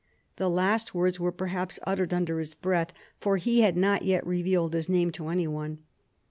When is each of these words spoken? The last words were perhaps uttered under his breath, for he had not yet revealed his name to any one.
The 0.37 0.49
last 0.49 0.95
words 0.95 1.19
were 1.19 1.31
perhaps 1.31 1.77
uttered 1.85 2.11
under 2.11 2.39
his 2.39 2.55
breath, 2.55 2.91
for 3.19 3.37
he 3.37 3.61
had 3.61 3.77
not 3.77 4.01
yet 4.01 4.25
revealed 4.25 4.73
his 4.73 4.89
name 4.89 5.11
to 5.11 5.27
any 5.27 5.45
one. 5.47 5.83